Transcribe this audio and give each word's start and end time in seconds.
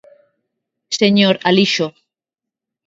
Señor 0.99 1.35
Alixo. 1.49 1.87